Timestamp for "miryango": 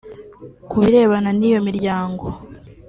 1.67-2.25